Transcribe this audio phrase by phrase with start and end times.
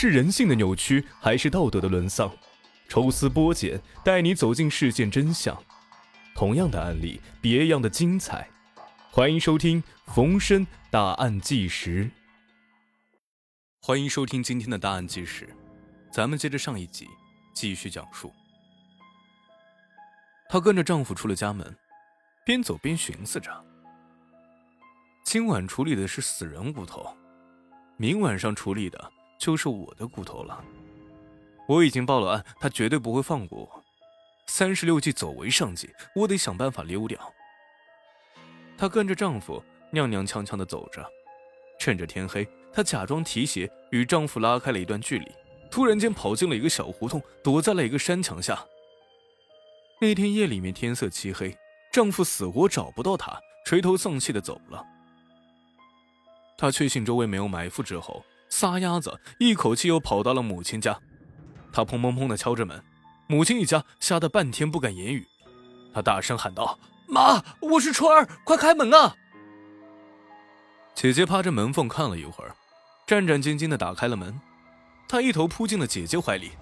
[0.00, 2.30] 是人性的扭曲，还是道德的沦丧？
[2.88, 5.60] 抽丝剥茧，带你走进事件真相。
[6.36, 8.48] 同样的案例，别样的精彩。
[9.10, 9.82] 欢迎收听
[10.14, 12.04] 《逢申大案纪实》。
[13.82, 15.52] 欢迎收听今天的大案纪实，
[16.12, 17.08] 咱们接着上一集
[17.52, 18.32] 继续讲述。
[20.48, 21.76] 她跟着丈夫出了家门，
[22.46, 23.50] 边走边寻思着：
[25.24, 27.04] 今晚处理的是死人骨头，
[27.96, 29.12] 明晚上处理的。
[29.38, 30.62] 就是我的骨头了。
[31.68, 33.84] 我已经报了案，他绝对不会放过我。
[34.46, 37.18] 三十六计，走为上计，我得想办法溜掉。
[38.76, 39.62] 她跟着丈夫
[39.92, 41.06] 踉踉跄跄地走着，
[41.78, 45.30] 趁着天黑，她假装提鞋与丈夫拉开了一段距离，
[45.70, 48.64] 突然间跑进了一个小胡同，躲在了一个山墙下。
[50.00, 51.54] 那天夜里面天色漆黑，
[51.92, 54.82] 丈夫死活找不到她，垂头丧气地走了。
[56.56, 58.24] 她确信周围没有埋伏之后。
[58.48, 60.98] 撒丫子，一口气又跑到了母亲家。
[61.72, 62.82] 他砰砰砰地敲着门，
[63.26, 65.26] 母亲一家吓得半天不敢言语。
[65.92, 69.14] 他大声喊道：“妈，我是春儿，快开门啊！”
[70.94, 72.54] 姐姐趴着门缝看了一会儿，
[73.06, 74.40] 战战兢兢地打开了门。
[75.06, 76.52] 他一头扑进了姐姐怀里：“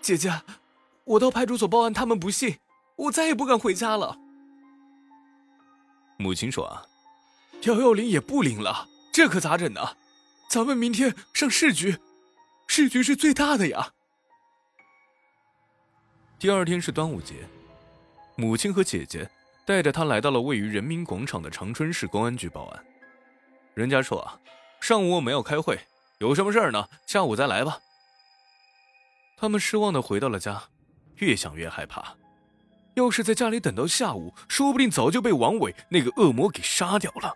[0.00, 0.32] 姐姐，
[1.04, 2.58] 我到派出所报案，他们不信，
[2.96, 4.18] 我再也不敢回家了。”
[6.18, 6.82] 母亲说：“啊，
[7.62, 9.80] 幺幺零也不灵了，这可咋整呢？”
[10.50, 11.96] 咱们明天上市局，
[12.66, 13.92] 市局是最大的呀。
[16.40, 17.36] 第二天是端午节，
[18.34, 19.30] 母亲和姐姐
[19.64, 22.84] 带着他来到了位于人民广场的长春市公安局报案。
[23.74, 24.36] 人家说啊，
[24.80, 25.78] 上午我们要开会，
[26.18, 26.84] 有什么事儿呢？
[27.06, 27.78] 下午再来吧。
[29.36, 30.60] 他们失望的回到了家，
[31.18, 32.16] 越想越害怕。
[32.94, 37.32] 要是在家里等到下午，说不定早就被王伟那个恶魔给杀掉了。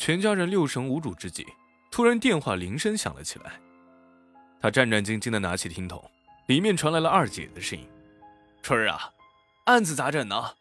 [0.00, 1.46] 全家人六神无主之际，
[1.90, 3.60] 突然电话铃声响了起来。
[4.58, 6.02] 他战战兢兢地拿起听筒，
[6.46, 7.86] 里面传来了二姐的声音
[8.64, 9.12] ：“春儿啊，
[9.66, 10.54] 案子咋整呢？”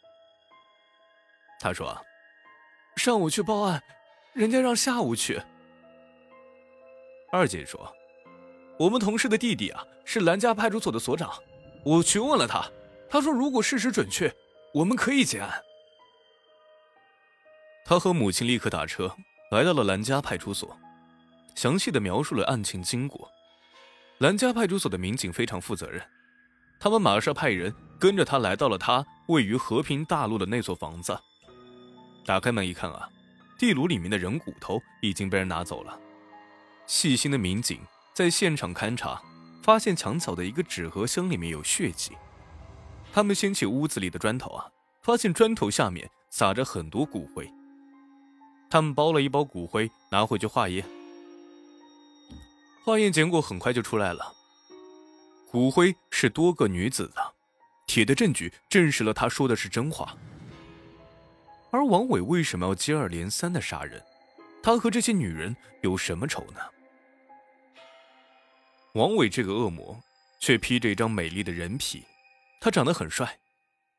[1.58, 1.98] 他说
[2.98, 3.82] ：“上午去报案，
[4.34, 5.42] 人家让下午去。”
[7.32, 7.96] 二姐说
[8.78, 11.32] ：“我们同事的弟弟啊，是兰家派出所的所长，
[11.86, 12.70] 我询问了他，
[13.10, 14.36] 他说如果事实准确，
[14.74, 15.64] 我们可以结案。”
[17.88, 19.16] 他和母亲立刻打车。
[19.50, 20.78] 来到了兰家派出所，
[21.56, 23.30] 详细的描述了案情经过。
[24.20, 26.02] 兰家派出所的民警非常负责任，
[26.80, 31.18] 他们马上派人跟着他来到了他位于和平大路的那座房子。
[32.26, 33.10] 打开门一看啊，
[33.58, 36.00] 地炉里面的人骨头已经被人拿走了。
[36.86, 37.80] 细心的民警
[38.14, 39.20] 在现场勘查，
[39.64, 42.12] 发现墙角的一个纸盒箱里面有血迹。
[43.12, 44.70] 他们掀起屋子里的砖头啊，
[45.02, 47.52] 发现砖头下面撒着很多骨灰。
[48.70, 50.86] 他们包了一包骨灰拿回去化验，
[52.86, 54.36] 化验结果很快就出来了，
[55.50, 57.34] 骨灰是多个女子的，
[57.88, 60.16] 铁的证据证实了他说的是真话。
[61.72, 64.04] 而王伟为什么要接二连三的杀人？
[64.62, 66.60] 他和这些女人有什么仇呢？
[68.94, 70.00] 王伟这个恶魔
[70.40, 72.04] 却披着一张美丽的人皮，
[72.60, 73.40] 他长得很帅，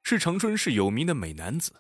[0.04, 1.72] 是长春市有名的美男子。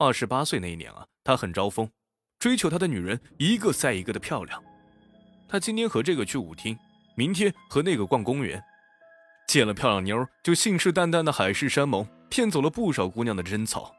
[0.00, 1.90] 二十八岁那一年啊，他很招风，
[2.38, 4.62] 追求他的女人一个赛一个的漂亮。
[5.48, 6.78] 他今天和这个去舞厅，
[7.16, 8.62] 明天和那个逛公园，
[9.48, 13.92] 见了漂亮妞就信誓旦旦的海誓山盟，骗走了不少姑娘的贞操。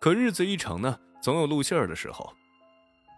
[0.00, 2.32] 可日子一长呢，总有露馅儿的时候。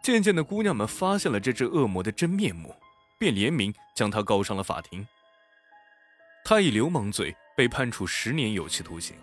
[0.02, 2.74] 渐渐的，姑娘们发现了这只恶魔的真面目，
[3.18, 5.06] 便联名将他告上了法庭。
[6.46, 9.14] 他以流氓罪被判处十年有期徒刑。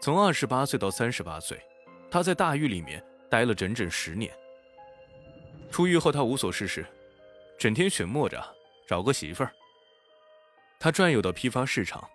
[0.00, 1.60] 从二十八岁到三十八岁，
[2.10, 4.32] 他在大狱里面待了整整十年。
[5.70, 6.86] 出狱后，他无所事事，
[7.58, 8.42] 整天寻摸着
[8.86, 9.50] 找个媳妇儿。
[10.78, 12.08] 他转悠到批发市场，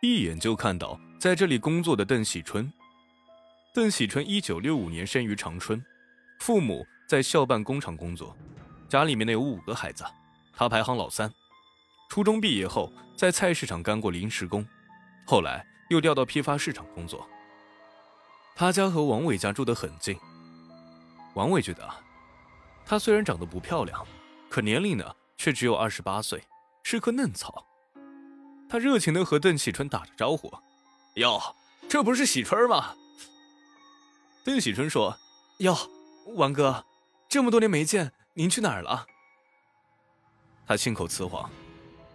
[0.00, 2.72] 一眼就看到在这里工作的邓喜春。
[3.74, 5.84] 邓喜春一九六五年生于长春，
[6.40, 8.34] 父母在校办工厂工作，
[8.88, 10.04] 家里面呢有五个孩子，
[10.54, 11.30] 他排行老三。
[12.08, 14.64] 初中毕业后，在菜市场干过临时工，
[15.26, 15.66] 后来。
[15.94, 17.26] 又调到批发市场工作。
[18.56, 20.18] 他家和王伟家住得很近。
[21.34, 21.98] 王伟觉得啊，
[22.84, 24.06] 她虽然长得不漂亮，
[24.50, 26.42] 可年龄呢却只有二十八岁，
[26.82, 27.64] 是棵嫩草。
[28.68, 30.52] 他热情地和邓喜春打着招呼
[31.14, 31.40] ：“哟，
[31.88, 32.94] 这不是喜春吗？”
[34.44, 35.16] 邓喜春说
[35.58, 35.76] ：“哟，
[36.36, 36.84] 王哥，
[37.28, 39.06] 这么多年没见，您去哪儿了？”
[40.66, 41.50] 他信口雌黄：“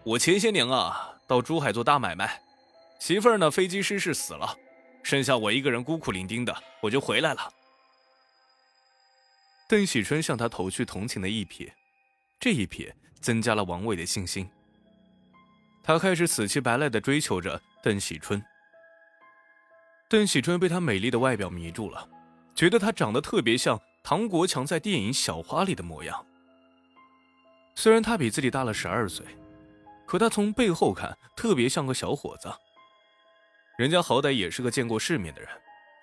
[0.04, 2.42] 我前些年啊，到珠海做大买卖。”
[3.00, 3.50] 媳妇儿呢？
[3.50, 4.56] 飞机失事死了，
[5.02, 7.52] 剩下我一个人孤苦伶仃的，我就回来了。
[9.68, 11.72] 邓喜春向他投去同情的一瞥，
[12.40, 12.92] 这一瞥
[13.22, 14.50] 增加了王伟的信心。
[15.82, 18.44] 他开始死乞白赖的追求着邓喜春。
[20.10, 22.08] 邓喜春被她美丽的外表迷住了，
[22.54, 26.26] 觉得她长得特别像唐国强在电影《小花》里的模样。
[27.76, 29.26] 虽然他比自己大了十二岁，
[30.06, 32.52] 可他从背后看特别像个小伙子。
[33.80, 35.50] 人家好歹也是个见过世面的人，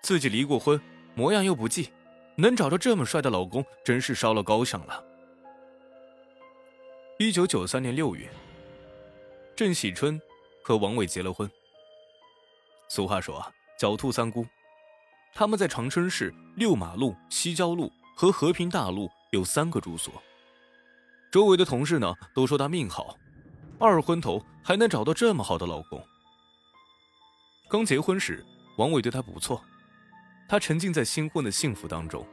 [0.01, 0.81] 自己离过婚，
[1.15, 1.93] 模样又不济，
[2.35, 5.05] 能找到这么帅的老公，真是烧了高香了。
[7.19, 8.27] 一九九三年六月。
[9.55, 10.19] 郑喜春
[10.65, 11.47] 和王伟结了婚。
[12.89, 14.47] 俗话说啊，狡兔三姑，
[15.35, 20.15] 他们在长春市六马路、西郊路和和平大路有三个住所。
[21.31, 23.19] 周围的同事呢都说他命好，
[23.79, 26.03] 二婚头还能找到这么好的老公。
[27.69, 28.45] 刚结婚时，
[28.77, 29.61] 王伟对她不错，
[30.49, 32.25] 她沉浸在新婚的幸福当中。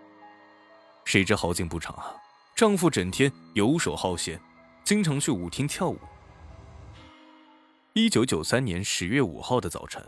[1.05, 2.13] 谁知好景不长啊，
[2.55, 4.39] 丈夫整天游手好闲，
[4.83, 5.99] 经常去舞厅跳舞。
[7.93, 10.03] 一九九三年十月五号的早晨，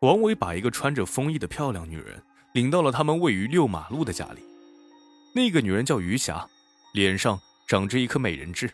[0.00, 2.22] 王伟把一个穿着风衣的漂亮女人
[2.52, 4.42] 领到了他们位于六马路的家里。
[5.34, 6.48] 那个女人叫余霞，
[6.92, 8.72] 脸上长着一颗美人痣。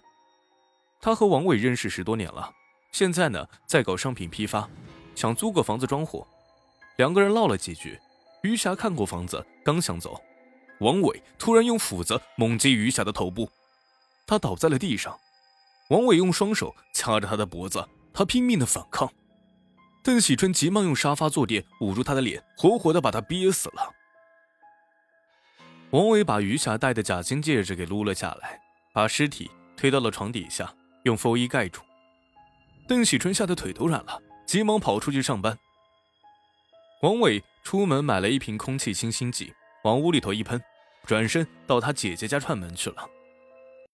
[1.00, 2.52] 她和王伟认识十多年了，
[2.92, 4.68] 现在呢在搞商品批发，
[5.14, 6.26] 想租个房子装货。
[6.96, 7.98] 两个人唠了几句，
[8.42, 10.20] 余霞看过房子，刚想走，
[10.80, 13.50] 王伟突然用斧子猛击余霞的头部，
[14.26, 15.18] 她倒在了地上。
[15.88, 17.86] 王伟用双手掐着她的脖子。
[18.12, 19.08] 他拼命的反抗，
[20.02, 23.94] 邓喜春急忙用沙发坐垫捂住他的脸，活活的把他憋死了。
[25.90, 28.60] 王伟把余霞戴的假金戒指给撸了下来，
[28.92, 30.74] 把尸体推到了床底下，
[31.04, 31.80] 用风衣盖住。
[32.88, 35.56] 邓喜春吓得腿都软了，急忙跑出去上班。
[37.02, 39.54] 王伟出门买了一瓶空气清新剂，
[39.84, 40.60] 往屋里头一喷，
[41.06, 43.08] 转身到他姐姐家串门去了。